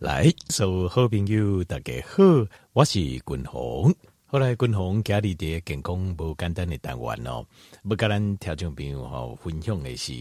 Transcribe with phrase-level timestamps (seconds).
[0.00, 2.24] 来，所有好朋友大家好，
[2.72, 3.94] 我是君鸿。
[4.24, 7.44] 后来君鸿家里的健康无简单的单元哦，
[7.84, 10.14] 要跟咱听众朋友哈分享的是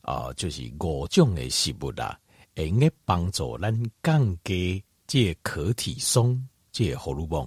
[0.00, 2.18] 啊、就是五种的食物啦，
[2.56, 6.42] 会用帮助咱降低这可体松
[6.72, 7.46] 这荷尔蒙。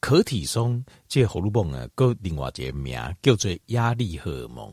[0.00, 4.72] 可体松这荷尔蒙啊，个另外一个名叫做压力荷尔蒙。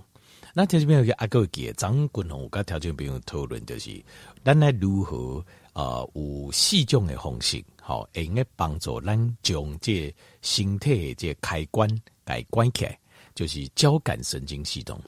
[0.54, 4.02] 那听众朋友阿个记，张君鸿有跟听众朋友讨论就是，
[4.46, 5.46] 咱来如何。
[5.78, 11.88] 呃，有四种的方式，好，会用帮助咱将这身体的这开关
[12.26, 13.00] 来关起来，
[13.36, 15.00] 就是交感神经系统。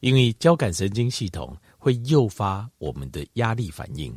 [0.00, 4.12] 因为交感神经系统会诱发我们的压力反应，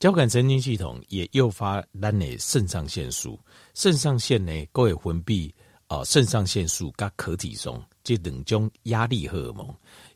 [0.00, 3.38] 交感神经系统也诱发咱的肾上腺素。
[3.74, 5.52] 肾上腺呢，各会分泌
[5.86, 9.68] 啊，肾上腺素跟可体松这两种压力荷尔蒙，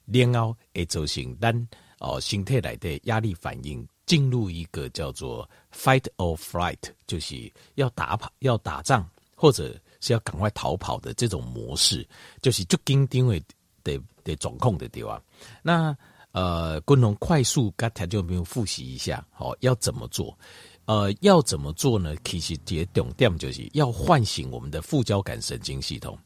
[0.06, 1.68] 然后会造成咱
[1.98, 3.86] 哦身体内的压力反应。
[4.06, 12.06] 进入一个叫做 fight or flight，就是要打跑、要打仗，或者是要赶快逃跑的这种模式，
[12.40, 13.42] 就是就跟定位
[13.84, 15.22] 的的掌控的地方。
[15.62, 15.96] 那
[16.32, 20.38] 呃，共同快速刚才就没有复习一下，好，要怎么做？
[20.84, 22.14] 呃，要怎么做呢？
[22.24, 26.16] 其实这重点就是要唤醒我们的副交感神经系统。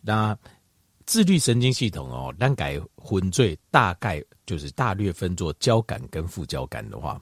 [0.00, 0.38] 那
[1.10, 7.20] 自律神经系统哦，单改分最大概就是大略分作交感跟副交感的话，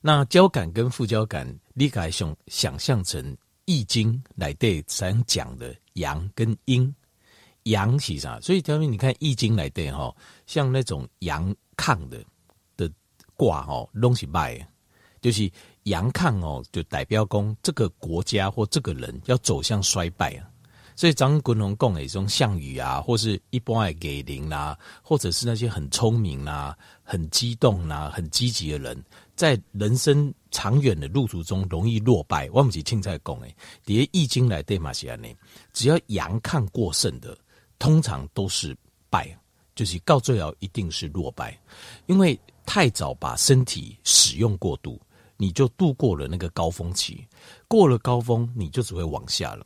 [0.00, 3.36] 那交感跟副交感，你可以想想象成
[3.66, 6.90] 易经来对咱讲的阳跟阴，
[7.64, 8.40] 阳是啥？
[8.40, 12.24] 所以条明你看易经来对哈，像那种阳亢的
[12.74, 12.90] 的
[13.36, 14.66] 卦哦，东西败，
[15.20, 15.52] 就是
[15.82, 20.48] 阳亢哦，就代表讲这个国家或这个人要走向衰败啊。
[20.98, 29.00] 所以张国荣讲的这种项羽啊，或是一般的给灵啦，或者是那些很聪明啦、很激动啦、很积极的人，
[29.36, 32.50] 在人生长远的路途中容易落败。
[32.52, 35.28] 我们是青菜讲诶，底下易经来对马西安呢，
[35.72, 37.38] 只要阳亢过剩的，
[37.78, 38.76] 通常都是
[39.08, 39.32] 败，
[39.76, 41.56] 就是到最后一定是落败，
[42.06, 42.36] 因为
[42.66, 45.00] 太早把身体使用过度，
[45.36, 47.24] 你就度过了那个高峰期，
[47.68, 49.64] 过了高峰，你就只会往下了。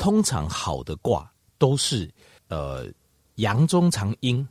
[0.00, 2.10] 通常好的卦都是，
[2.48, 2.90] 呃，
[3.34, 4.48] 阳中藏阴，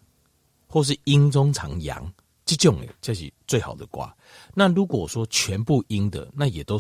[0.68, 2.14] 或是阴中藏阳，
[2.46, 4.16] 这种这是最好的卦。
[4.54, 6.80] 那如果说全部阴的，那也都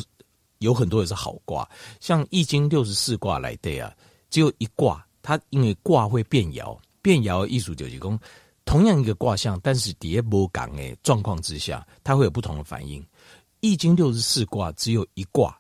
[0.60, 1.68] 有很多也是好卦。
[2.00, 3.92] 像易经六十四卦来对啊，
[4.30, 8.20] 只有一卦，它因为卦会变爻，变爻的意思就是说，
[8.66, 13.04] 同样一个卦象，但是底下不同的状况之下，它会有不同的反应。
[13.62, 15.60] 易经六十四卦只有一卦，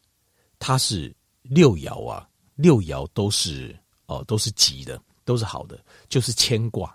[0.59, 2.28] 它是六爻啊。
[2.61, 3.73] 六爻都是
[4.07, 6.93] 哦，都是吉的，都是好的，就是谦卦，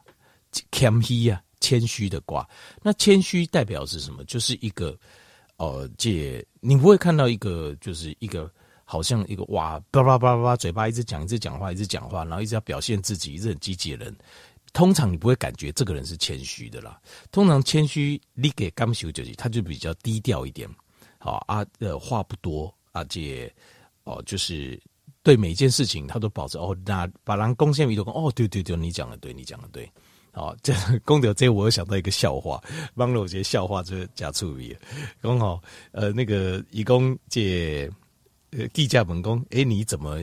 [0.72, 2.47] 谦虚啊，谦虚的卦。
[2.82, 4.22] 那谦虚代表是什么？
[4.25, 4.94] 就是一个
[5.56, 8.52] 哦，借你不会看到一个，就是一个
[8.84, 14.14] 好像一个哇，叭叭叭叭叭，嘴巴一直讲，一直讲话，一直讲话，然后一直要表现自己，一直很积极的人。
[14.75, 17.00] 通常你不会感觉这个人是谦虚的啦。
[17.32, 20.69] 通常谦虚，你给刚修就是，他就比较低调一点。
[21.16, 23.50] 好啊，呃，话不多啊，这
[24.04, 24.78] 哦，就是。
[25.24, 29.90] 对每件事情，他都保持哦，那把人贡献一都哦，对对对，你讲的对，你讲的对，
[30.32, 32.62] 好，这 功德这我又想到一个笑话，
[32.94, 34.76] 帮了我些笑话就加处理，
[35.22, 37.90] 刚好呃那个义工借
[38.50, 40.22] 呃地价本工，哎，你怎么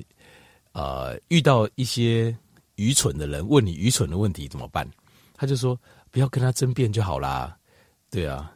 [0.74, 2.38] 呃遇到一些
[2.76, 4.88] 愚蠢的人问你愚蠢的问题怎么办？
[5.34, 5.76] 他就说
[6.12, 7.58] 不要跟他争辩就好啦，
[8.12, 8.54] 对啊，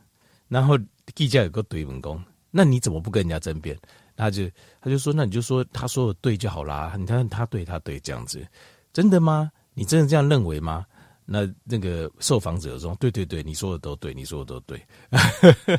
[0.48, 0.78] 然后
[1.16, 3.76] 地价有个怼本工，那你怎么不跟人家争辩？
[4.16, 4.50] 他就
[4.82, 6.96] 他就说，那你就说他说的对就好啦。
[6.98, 8.46] 你看他对他对这样子，
[8.94, 9.52] 真的吗？
[9.74, 10.86] 你真的这样认为吗？
[11.26, 14.80] 那那个受访者说，对对对，你说的都对，你说的都对。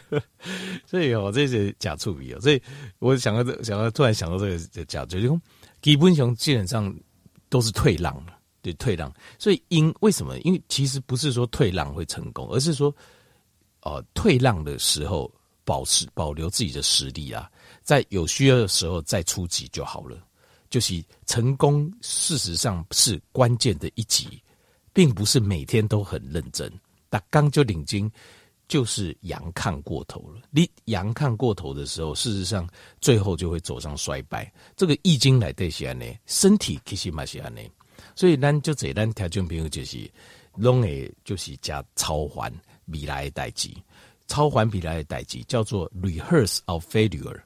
[0.84, 2.40] 所以哦，这是假处理哦。
[2.40, 2.60] 所以
[2.98, 5.18] 我想到这，想到突然想到这个假就
[5.80, 6.92] 基本上基本上
[7.48, 8.20] 都是退让，
[8.60, 9.12] 对退让。
[9.38, 10.36] 所以因为什么？
[10.40, 12.92] 因为其实不是说退让会成功，而是说
[13.82, 15.32] 哦、退让的时候
[15.66, 17.50] 保持保留自己的实力啊。
[17.82, 20.16] 在有需要的时候再出击就好了。
[20.68, 24.42] 就是成功，事实上是关键的一击，
[24.92, 26.70] 并不是每天都很认真。
[27.08, 28.10] 但刚就领军，
[28.66, 30.42] 就是阳亢过头了。
[30.50, 32.68] 你阳亢过头的时候，事实上
[33.00, 34.52] 最后就会走上衰败。
[34.74, 37.60] 这个易经来对是安呢，身体其实嘛是安呢。
[38.16, 40.10] 所以咱就这咱条件朋友就是，
[40.56, 42.52] 拢会就是加操烦
[42.86, 43.70] 未来的代志，
[44.26, 47.40] 操烦未来的代志叫做 rehearse of failure。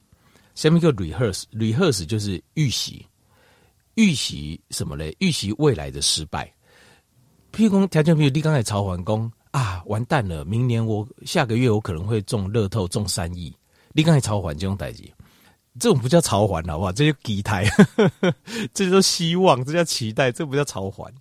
[0.54, 3.06] 下面一个 rehearse，rehearse 就是预习，
[3.94, 5.14] 预习什么嘞？
[5.20, 6.52] 预习未来的失败。
[7.52, 10.44] 譬如说，条件譬如你刚才超完工啊，完蛋了！
[10.44, 13.54] 明年我下个月我可能会中乐透中三亿，
[13.92, 15.02] 你刚才超环这种代志，
[15.78, 16.92] 这种不叫超环好不好？
[16.92, 17.64] 这叫期待，
[18.74, 21.12] 这叫希望，这叫期待，这不叫超环。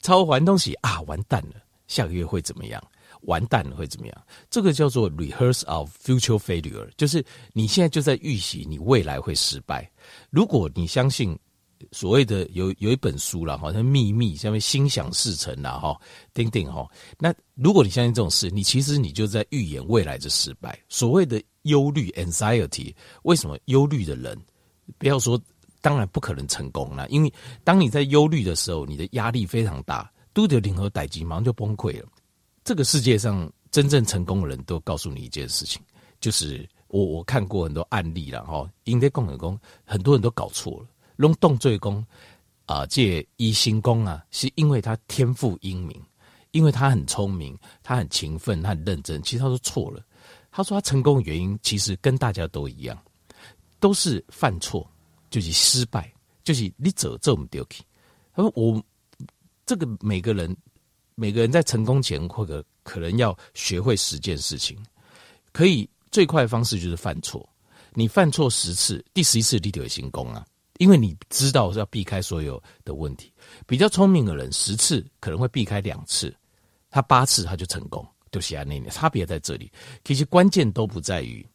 [0.00, 1.56] 超环东西啊，完蛋了，
[1.86, 2.82] 下个月会怎么样？
[3.24, 4.26] 完蛋了会怎么样？
[4.48, 9.90] 这个叫做 rehearse of future failure，就是你现在就在预习你未来会失败。
[10.30, 11.38] 如果你相信。
[11.92, 16.00] 所谓的有有一本书啦，好像秘密，下面心想事成啦，哈，
[16.32, 16.88] 丁丁哈。
[17.18, 20.78] 那如果你相信这种事，你其实你就在预言未来的失败。
[20.88, 22.94] 所谓的忧虑 （anxiety），
[23.24, 24.38] 为什么忧虑的人
[24.96, 25.38] 不要说，
[25.82, 27.30] 当然不可能成功啦，因为
[27.64, 32.08] 当你在忧虑的时候，你的压力非常大，都得联合逮鸡，马上就崩溃了。
[32.64, 35.82] 这个世界上真正成功的人都告诉你一件事情，
[36.18, 40.86] 就是我我看过很多案例了哈，应该共和工很多人都搞错了。
[41.16, 42.04] 弄动罪功
[42.66, 46.02] 啊，借一星功啊，是因为他天赋英明，
[46.52, 49.22] 因为他很聪明，他很勤奋，他很认真。
[49.22, 50.02] 其实他说错了，
[50.50, 52.98] 他说他成功的原因其实跟大家都一样，
[53.78, 54.90] 都是犯错，
[55.28, 56.10] 就是失败，
[56.42, 57.84] 就是你走这么丢弃。
[58.34, 58.82] 他说我
[59.66, 60.56] 这个每个人
[61.14, 64.76] 每个人在成功前或者可能要学会十件事情，
[65.52, 67.48] 可以最快的方式就是犯错。
[67.92, 70.44] 你犯错十次，第十一次你就有新功啊。
[70.78, 73.32] 因为你知道是要避开所有的问题，
[73.64, 76.34] 比较聪明的人十次可能会避开两次，
[76.90, 79.70] 他八次他就成功，就是那年差别在这里。
[80.02, 81.46] 其实关键都不在于，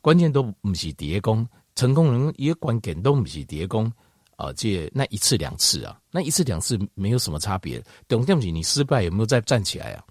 [0.00, 3.92] 关键都不是叠功，成功人一个关键都不是叠功
[4.36, 7.82] 啊，这那一次两次啊，那一次两次没有什么差别。
[8.06, 10.04] 等对不起，你失败有没有再站起来啊？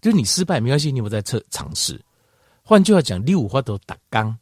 [0.00, 2.00] 就是你失败没关系，你有没有在测尝试？
[2.62, 4.36] 换句话讲，六五花都打刚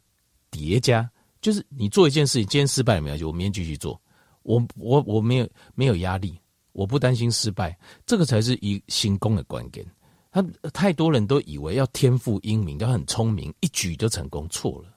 [0.51, 1.09] 叠加。
[1.41, 3.99] 就是你做一件事情，今天失败没关系，我明天继续做。
[4.43, 6.37] 我我我没有没有压力，
[6.71, 9.85] 我不担心失败，这个才是一行功的关键。
[10.31, 10.41] 他
[10.73, 14.89] 太多人都以为要天赋英明，要很聪明，一举就成功，错了。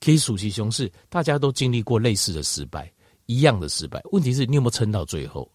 [0.00, 2.90] 可以数其雄是大家都经历过类似的失败，
[3.28, 4.00] 一样的失败。
[4.10, 5.48] 问题是你有没有撑到最后？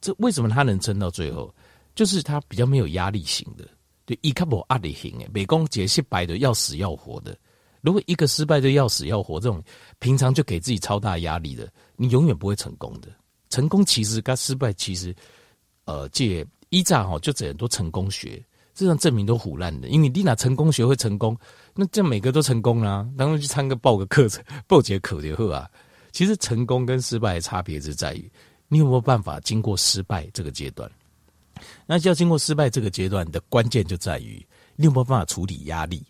[0.00, 1.54] 这为什么他能撑到最后？
[1.94, 3.68] 就是他比较没有压力型的，
[4.04, 7.36] 对，一卡无压力型诶，美工解失败的要死要活的。
[7.82, 9.62] 如果一个失败就要死要活，这种
[9.98, 13.08] 平常就给自己超大压力的，你永远不会成功的。
[13.50, 15.14] 成功其实跟失败其实，
[15.84, 18.42] 呃，借依仗哈，就这很多成功学，
[18.72, 19.88] 这样证明都唬烂的。
[19.88, 21.36] 因为你哪成功学会成功，
[21.74, 25.68] 那这每个都成功啦，当然去参个报个课程，报节课就好啊。
[26.12, 28.30] 其实成功跟失败的差别是在于，
[28.68, 30.90] 你有没有办法经过失败这个阶段。
[31.86, 36.04] 那要经过失败这个阶段的关键就在于，你有没有办法处理压力。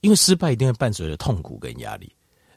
[0.00, 2.12] 因为失败一定会伴随着痛苦跟压力。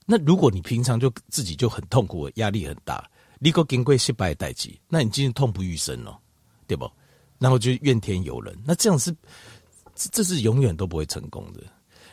[0.06, 3.08] 那如果你平常就自己就很痛苦，压力很大，
[3.38, 6.20] 你个经过失败的代志，那你今天痛不欲生了，
[6.66, 6.90] 对不？
[7.38, 9.16] 然后就怨天尤人，那这样是
[9.96, 11.62] 这是永远都不会成功的。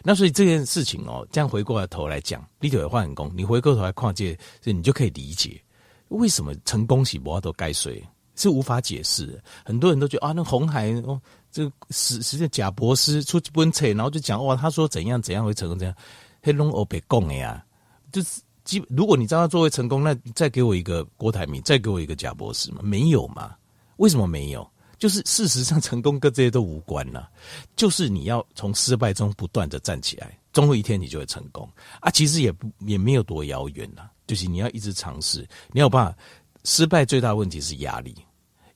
[0.04, 5.62] 那所以这件事情哦，这样回过来头来讲，你就会换工，你回过头来看这，你就可以理解
[6.08, 8.02] 为什么成功是无法度解释，
[8.36, 9.42] 是无法解释。
[9.64, 11.20] 很多人都觉得啊，那红海哦。
[11.50, 15.94] 这个实实际贾伯斯出去本册，然后就讲哇，他说怎样怎样会成功，怎样
[16.40, 17.62] 黑龙欧北贡的呀，
[18.10, 22.80] 就是基如果你知道他作为成功，那再给我一个郭台铭，再给我一个贾伯斯嘛？
[22.82, 23.54] 没有嘛？
[23.98, 24.66] 为什么没有？
[25.02, 27.28] 就是事实上成功跟这些都无关了，
[27.74, 31.68] 就是你要从失败中不断的站起来，总有一天你就会成功
[31.98, 32.08] 啊！
[32.08, 36.16] 其实也不也没有多遥远呐，就是你要一直尝试，你有办法。
[36.62, 38.14] 失败最大的问题是压力，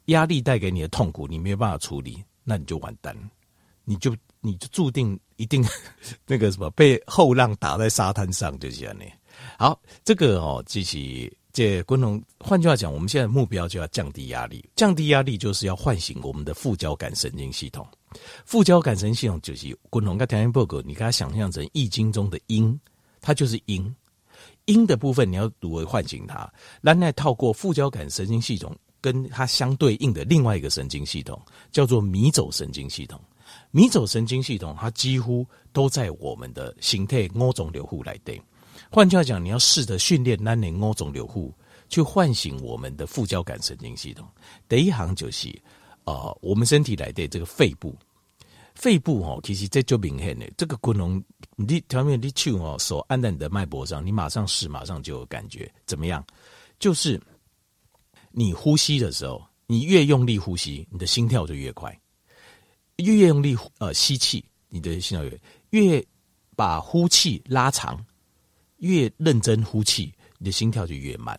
[0.07, 2.21] 压力带给你的痛苦，你没有办法处理。
[2.43, 3.17] 那你就完蛋，
[3.85, 5.65] 你就你就注定一定
[6.27, 9.05] 那个什么被后浪打在沙滩上，就这样呢。
[9.57, 17.89] 好，这个哦，机器这观众，换句话讲，我们现在目标就要降低压力，降低压力就是要唤醒我们的副交感神经系统。
[18.45, 22.79] 副交感神经系统就是观众跟条件报告，你给它想象成易经中的阴，
[23.23, 23.97] 它就是阴，
[24.67, 26.47] 阴的部分你要如何唤醒它？
[26.83, 28.77] 那来透过副交感神经系统。
[28.99, 33.21] 跟它相对应的另外一个神经系统叫做迷走神经系统，
[33.71, 38.41] 迷走神经系统它几乎都在我们的形态五种流户来对。
[38.91, 41.53] 换句话讲，你要试着训练那五种六户
[41.89, 44.29] 去唤醒我们的副交感神经系统。
[44.69, 45.49] 第一行就是
[46.05, 47.97] 啊、我们身体来的这个肺部，
[48.75, 51.23] 肺部哦，其实这就明显的这个功能，
[51.57, 56.25] 你条面你手哦手按在你的脉搏上，你马上试，马上就有感觉，怎么样？
[56.79, 57.21] 就是。
[58.39, 61.91] 你呼吸的时候，你越用力呼吸，你的心跳就越快；
[62.97, 65.41] 越用力呃吸气，你的心跳越
[65.71, 66.07] 越
[66.55, 68.05] 把呼气拉长，
[68.79, 71.39] 越认真呼气，你的心跳就越慢。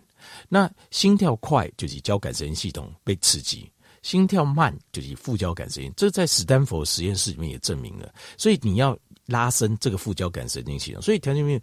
[0.49, 5.93] 那心跳快就是交感神经系统被刺激，心跳慢就是副交感神经。
[5.95, 8.13] 这在史丹佛实验室里面也证明了。
[8.37, 11.01] 所以你要拉伸这个副交感神经系统。
[11.01, 11.61] 所以条件面，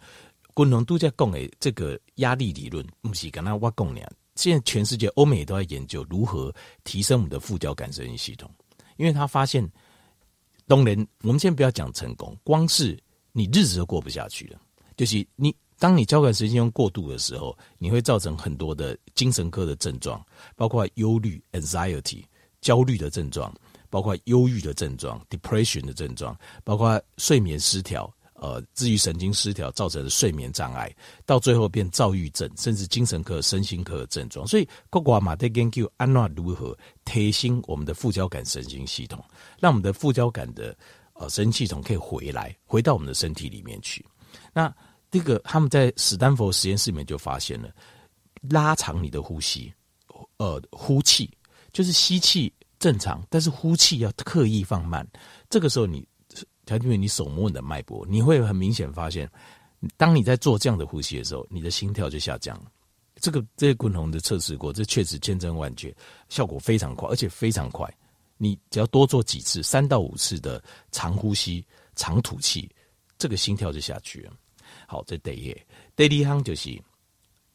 [0.53, 4.09] 共同度假讲的这个压力理论，不是跟他挖共两。
[4.35, 6.53] 现在全世界欧美都在研究如何
[6.85, 8.49] 提升我们的副交感神经系统，
[8.97, 9.69] 因为他发现，
[10.65, 12.97] 当然我们先不要讲成功，光是
[13.33, 14.59] 你日子都过不下去了，
[14.95, 15.53] 就是你。
[15.77, 20.23] 当你交感神经用过度的时候，你会造成很多的精神科的症状，
[20.55, 22.23] 包括忧虑 （anxiety）、
[22.61, 23.53] 焦虑的症状，
[23.89, 30.93] 包括忧郁的症状 （depression） 的症状，包括睡眠失调，呃，自律神经失调造成的睡眠障碍，
[31.25, 34.45] 到最后变躁郁症，甚至精神科、身心科的症状。
[34.47, 39.23] 所以，国外嘛在研究安娜如何提升我们的副交感神经系统，
[39.59, 40.75] 让我们的副交感的
[41.13, 44.05] 呃神经系统可以回来，回到我们的身体里面去。
[44.53, 44.73] 那
[45.15, 47.69] 这个他们在史丹佛实验室里面就发现了，
[48.49, 49.73] 拉长你的呼吸，
[50.35, 51.31] 呃，呼气
[51.71, 55.07] 就是吸气正常，但是呼气要刻意放慢。
[55.49, 56.05] 这个时候你，
[56.65, 59.31] 他因为你手摸你的脉搏，你会很明显发现，
[59.95, 62.65] 当你在做这样的呼吸的时候，你的心跳就下降了。
[63.21, 65.95] 这个这些共同的测试过，这确实千真万确，
[66.27, 67.89] 效果非常快，而且非常快。
[68.35, 72.69] 你只要多做几次，三到五次的长呼吸、长吐气，
[73.17, 74.33] 这个心跳就下去了。
[74.87, 75.55] 好，这第一，
[75.95, 76.81] 第二行就是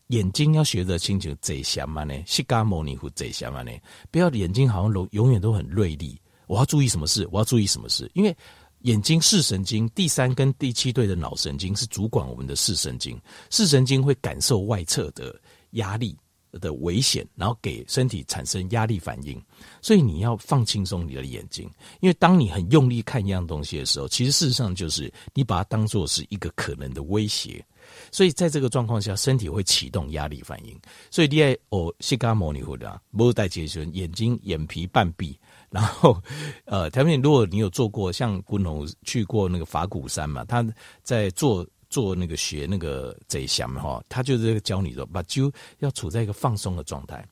[0.08, 3.72] 眼睛要学着清楚这些嘛呢，释迦牟尼佛这些嘛呢，
[4.10, 6.20] 不要眼睛好像永永远都很锐利。
[6.46, 7.28] 我要注意什么事？
[7.30, 8.10] 我要注意什么事？
[8.14, 8.36] 因为
[8.80, 13.20] 眼睛视神经第三跟第七对的脑神经是主管我们的视神经，
[13.50, 15.38] 视神经会感受外侧的
[15.72, 16.16] 压力
[16.52, 19.40] 的危险，然后给身体产生压力反应。
[19.80, 27.64] 所以你要放轻松你的眼睛，因为当你很用力看一样东西的时候，其实事实上就是你把它当做是一个可能的威胁。
[28.12, 30.78] 所以在这个状况下，身体会启动压力反应。
[31.10, 35.36] 所以你爱哦，释迦牟尼佛的摩带结孙，眼睛眼皮半闭，
[35.70, 36.22] 然后
[36.66, 40.64] 呃，条面如果你有做过，像古龙去过那个法鼓山嘛，他
[41.02, 41.66] 在做。
[41.90, 47.22] 做那个学那个贼想哈，他就是教你说，把就要处在一个放松的状态，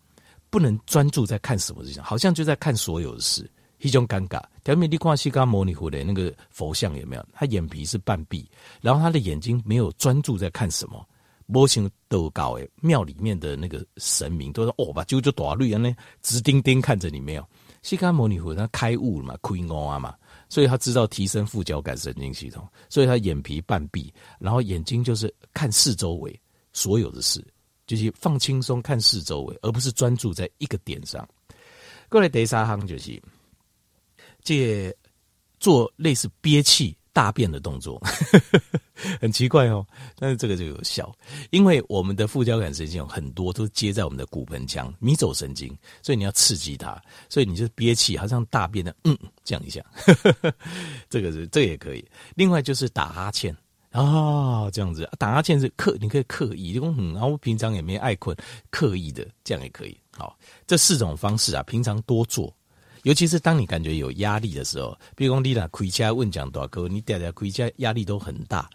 [0.51, 3.49] 不能专注在看什么事情，好像就在看所有的事，
[3.79, 4.43] 一种尴尬。
[4.65, 7.25] 条面你看西嘎摩尼佛的那个佛像有没有？
[7.33, 8.47] 他眼皮是半闭，
[8.83, 11.03] 然后他的眼睛没有专注在看什么。
[11.47, 17.47] 模型都高诶，庙里面的那个神明都说哦，把就就多绿啊，那直盯盯看着你没有。
[17.81, 20.15] 西嘎摩尼佛他开悟了嘛，开悟啊嘛。
[20.49, 26.41] 所以他知道提升副交感神经系统，所以他眼皮半闭，然后眼睛就是看四周围
[26.73, 27.47] 所有的事，
[27.87, 31.29] 就是放轻松看四周围，而不是专注在一个点上。
[32.09, 33.23] 过来第三行就是，
[34.43, 34.97] 借
[35.61, 36.98] 做类似憋气。
[37.19, 38.01] 大便的动作
[39.21, 39.85] 很奇怪哦，
[40.21, 41.13] 但是这个就有效，
[41.51, 46.97] 因为我们的副交感神经有很多都接在我们的骨盆腔、迷走神经，所以你要刺激它，
[47.29, 49.85] 所以你就憋气，好像大便的嗯这样一下，
[51.11, 52.09] 这个是这个也可以。
[52.37, 53.53] 另外就是打哈欠
[53.91, 58.37] 啊、这样子打哈欠是刻，你可以刻意，就嗯，然后平常也没爱困，
[58.71, 59.99] 刻意的这样也可以。
[60.17, 62.55] 好，这四种方式啊，平常多做。
[63.09, 68.69] 尤其是当你感觉有压力的时候，比如说你俩回家问讲多少个，你大家回家压力都很大，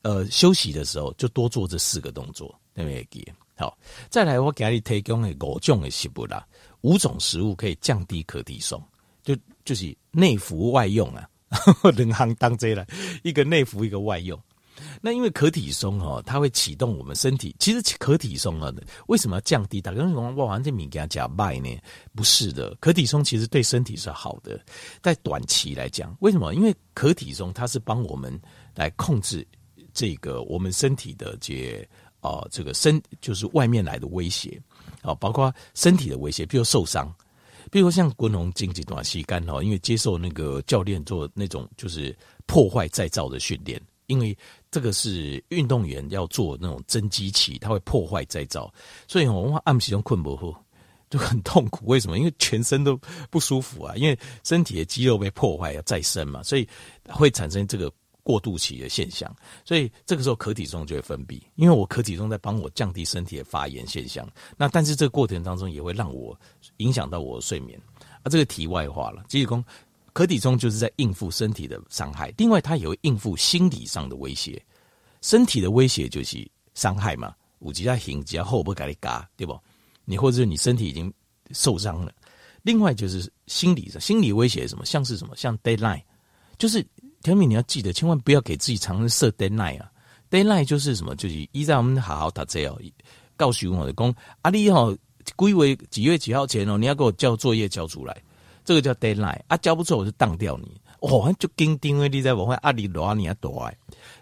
[0.00, 3.34] 呃，休息的时候就多做这四个动作，对不对？
[3.56, 3.76] 好，
[4.08, 6.42] 再来我给你提供的五种的食物啦，
[6.80, 8.82] 五种食物可以降低可体松，
[9.22, 11.28] 就就是内服外用啊，
[11.94, 12.86] 两行当这了，
[13.22, 14.40] 一个内服，一个外用。
[15.00, 17.54] 那因为可体松哦，它会启动我们身体。
[17.58, 18.72] 其实可体松啊，
[19.06, 19.80] 为什么要降低？
[19.80, 21.76] 大家说哇，这米给它加麦呢？
[22.14, 24.60] 不是的，可体松其实对身体是好的。
[25.02, 26.54] 在短期来讲，为什么？
[26.54, 28.38] 因为可体松它是帮我们
[28.74, 29.46] 来控制
[29.92, 31.76] 这个我们身体的这
[32.20, 34.60] 啊、呃，这个身就是外面来的威胁
[35.02, 37.12] 啊，包括身体的威胁，比如受伤，
[37.70, 43.80] 比如像滚龙经济短期干哦，因为接受那个教练做那种就是破坏再造的训练。
[44.10, 44.36] 因为
[44.72, 48.72] 这个是运动员要做那种增肌期，它会破坏再造，
[49.06, 50.52] 所以我们按时用困不后
[51.08, 51.86] 就很痛苦。
[51.86, 52.18] 为什么？
[52.18, 52.98] 因为全身都
[53.30, 56.68] 不舒服啊，因为身体的肌肉被破坏要再生嘛，所以
[57.08, 57.88] 会产生这个
[58.24, 59.32] 过渡期的现象。
[59.64, 64.28] 所以这个时候可体松就会分泌，因为我可体松在帮我降低身体的发炎现象。
[64.56, 66.36] 那但是这个过程当中也会让我
[66.78, 67.80] 影响到我的睡眠
[68.22, 68.26] 啊。
[68.28, 69.64] 这个题外话了，继续讲。
[70.12, 74.62] 可体中就是在应付身体的伤害，另外它也会应付心理上的威胁。
[75.22, 79.58] 身体的威胁就是伤害嘛，五级在行，只要后不给你嘎，对不？
[80.04, 81.12] 你或者是你身体已经
[81.52, 82.12] 受伤了。
[82.62, 84.84] 另外就是心理上，心理威胁什么？
[84.84, 85.34] 像是什么？
[85.36, 86.02] 像 deadline，
[86.58, 86.84] 就是
[87.22, 89.90] 条敏你要记得，千万不要给自己常设 deadline 啊。
[90.30, 91.14] deadline 就是什么？
[91.16, 92.78] 就是依在我们好好打字哦，
[93.36, 94.96] 告诉我的工阿丽哦，
[95.36, 98.22] 归为几月几号前哦，你要给我交作业交出来。
[98.64, 103.70] 这个叫 deadline 啊，交不出我就当掉你哦，就跟定位你在往外阿里罗你要躲。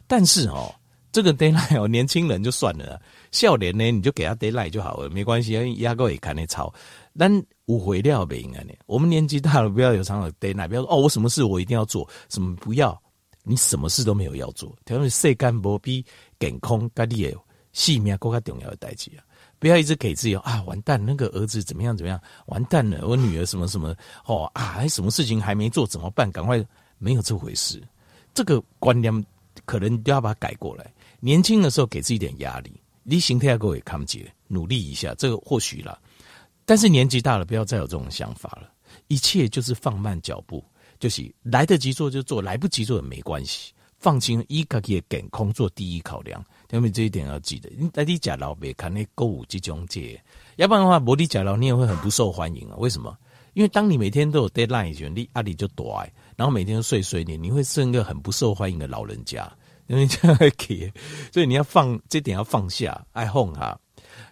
[0.07, 0.75] 但是哦，
[1.13, 3.01] 这个 deadline 哦，年轻人就算了，
[3.33, 6.73] 少年呢你就给他 deadline 就好了，没关系，压根也看得超。
[7.17, 7.31] 但
[7.67, 12.99] 误会料不应该呢，我们年纪大了，不要有常常 deadline，不要说哦，我什么事我一定要做，什么不要，
[13.43, 16.05] 你什么事都没有要做，特别是干部比
[16.39, 17.37] 健康跟你的
[17.73, 19.25] 性命更加重要的代志啊。
[19.59, 26.31] 不要一直给自己啊，完蛋，那个儿子怎么样怎么样，完蛋了，我女儿什么什么哦啊，还什么事情还没做怎么办？
[26.31, 26.65] 赶快，
[26.99, 27.83] 没有这回事。
[28.33, 29.13] 这个观念
[29.65, 30.93] 可能都要把它改过来。
[31.21, 32.73] 年轻的时候给自己点压力，
[33.03, 35.99] 你心态要各位看不起，努力一下，这个或许啦。
[36.65, 38.71] 但是年纪大了，不要再有这种想法了。
[39.09, 40.65] 一切就是放慢脚步，
[41.01, 43.73] 就是来得及做就做，来不及做也没关系。
[43.99, 46.45] 放轻，一个也健康做第一考量。
[46.71, 50.23] 因为这一点要记得，你在你假老别看那购物这种节，
[50.57, 52.77] 要不然的话，摩的假老你也会很不受欢迎啊。
[52.79, 53.17] 为什么？
[53.55, 55.85] 因为当你每天都有 deadline 时，你压力就大，
[56.37, 59.51] 然后每天都碎碎念，你会是一个很不受欢迎的老人家。
[59.89, 60.93] 因为这样可以，
[61.33, 63.81] 所以你要放这点要放下，爱哄哈。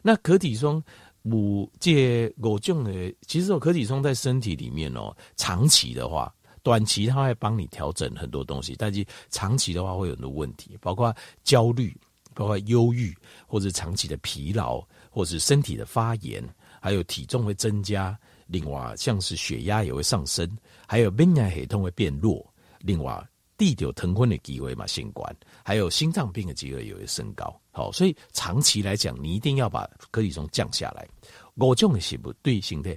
[0.03, 0.83] 那可体松
[1.23, 2.93] 五借我种的，
[3.27, 6.33] 其实可体松在身体里面哦，长期的话，
[6.67, 11.97] 短期它会帮你调整很多东西，但是长期的话会有很多问题，包括焦虑。
[12.35, 16.47] 包括忧郁，或者长期的疲劳，或是身体的发炎，
[16.83, 18.15] 还有体重会增加。
[18.47, 20.47] 另外，像是血压也会上升，
[20.87, 22.47] 还有免疫系统会变弱。
[22.81, 27.59] 另外，地球疼昏的机会嘛，新冠，还有心脏病的机会也会升高。
[27.71, 31.09] 好，所以长期来讲，你一定要把可体松降下来。
[31.55, 32.95] 我种的食物对形态。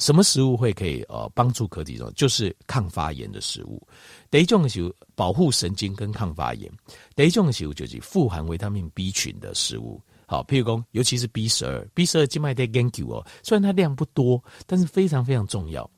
[0.00, 2.10] 什么食物会可以呃帮助可体松？
[2.14, 3.86] 就是抗发炎的食物。
[4.30, 6.68] 第一种食物保护神经跟抗发炎。
[7.14, 10.00] 第一种食物就是富含维他命 B 群的食物。
[10.26, 15.88] 好，譬如说，尤其是 B 十二，B 十二静脉在研究哦，虽然它量不多，但是非常非常重要。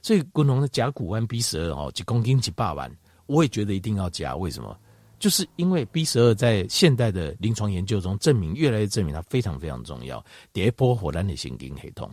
[0.00, 2.90] 所以，滚龙的甲鈷胺 B 十二哦，几公斤几百万，
[3.26, 4.34] 我也觉得一定要加。
[4.34, 4.76] 为什么？
[5.20, 10.24] 就是因为 B 十二在现代的临床研究中证明，越来越证明它非常非常重要。
[10.52, 12.10] 第一波火山的神经系统。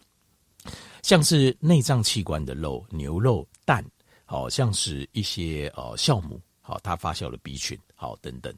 [1.02, 3.86] 像是内脏器官的肉、牛肉、蛋，
[4.26, 8.54] 好像是一些呃酵母，好它发酵的 B 群，好等等。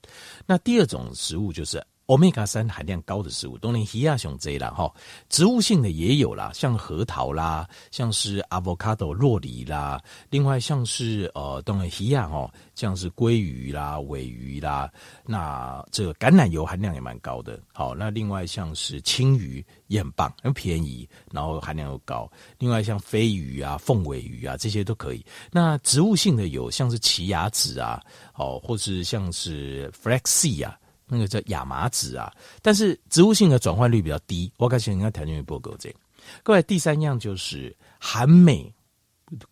[0.45, 1.83] 那第二种食物就是。
[2.11, 4.93] 欧米伽三含量高的食物，当然鱼啊、熊这啦哈，
[5.29, 9.97] 植物性的也有啦，像核桃啦，像是 avocado 洛梨啦，
[10.29, 14.91] 另外像是呃，当然西亚哦，像是鲑鱼啦、尾鱼啦，
[15.25, 17.57] 那这个橄榄油含量也蛮高的。
[17.71, 22.29] 好，那另外像是青鱼也很棒，很便宜，然后含量又高。
[22.59, 25.25] 另外像飞鱼啊、凤尾鱼啊这些都可以。
[25.49, 28.03] 那植物性的有像是奇亚籽啊，
[28.35, 30.77] 哦，或是像是 flaxseed 啊。
[31.13, 34.49] 那个叫亚麻籽啊，但是植物性的转换率比较低。
[34.55, 35.93] 我感觉应该条件不够这。
[36.41, 38.73] 各位，第三样就是含镁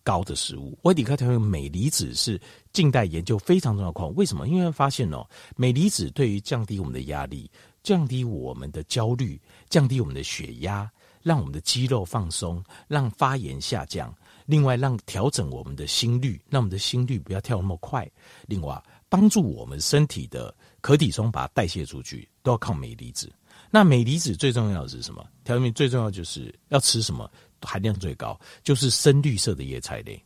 [0.02, 0.78] 高的食物。
[0.80, 2.40] 我底下条件镁离子是
[2.72, 4.14] 近代研究非常重要的矿。
[4.14, 4.48] 为什么？
[4.48, 7.50] 因为发现哦，镁离子对于降低我们的压力、
[7.82, 10.90] 降低我们的焦虑、降低我们的血压、
[11.22, 14.14] 让我们的肌肉放松、让发炎下降，
[14.46, 18.10] 另外让调整我们的心率，让我们的心率不要跳那么快。
[18.46, 20.54] 另外，帮助我们身体的。
[20.80, 23.32] 可体松把它代谢出去，都要靠镁离子。
[23.70, 25.24] 那镁离子最重要的是什么？
[25.44, 27.30] 调味品最重要就是要吃什么
[27.62, 30.20] 含量最高，就是深绿色的叶菜类。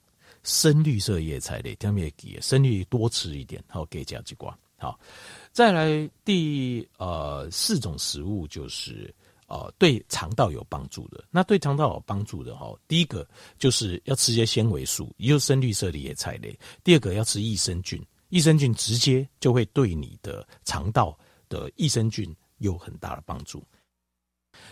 [0.45, 4.57] 深绿色叶菜类，调味给深绿多吃一点，好给加几瓜。
[4.77, 4.99] 好，
[5.53, 9.15] 再来第呃四种食物就是
[9.47, 11.25] 呃对肠道有帮助的。
[11.31, 13.27] 那对肠道有帮助的哈，第一个
[13.59, 16.59] 就是要吃些纤维素，也就是深绿色的叶菜类。
[16.83, 18.03] 第二个要吃益生菌。
[18.35, 21.17] 益生菌直接就会对你的肠道
[21.49, 23.65] 的益生菌有很大的帮助。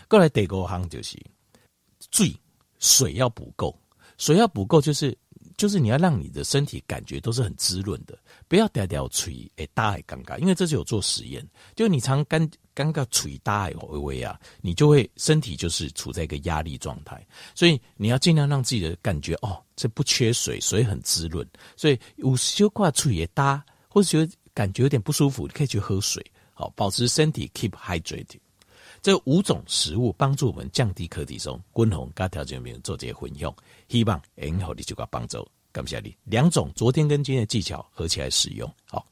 [0.09, 1.17] 过来第五行就是
[2.11, 2.35] 水，
[2.79, 3.73] 水要补够，
[4.17, 5.17] 水要补够就是
[5.63, 11.41] 就是你要让你的身体感觉都是很滋润的，不要掉掉水诶，大还尴尬，因为这是有做实验，
[11.73, 12.45] 就你常干
[12.75, 19.57] 尴尬水大微微啊，你就会身体就是处在一个压力状态，所以你要尽量让自己的感觉哦。
[19.77, 21.47] 这不缺水，水很滋润，
[21.77, 26.21] 所以有小块嘴也大，或者觉得感觉有点不舒服，你可以去喝水，
[26.53, 28.42] 好保持身体 keep hydrated。
[29.03, 33.53] 这五种食物帮助我们降低可体重，均衡跟条件面做这些混用，
[33.89, 35.45] 希望能好你就个帮助。
[35.73, 39.05] 感谢你，两种昨天跟今天的技巧合起来使用，好。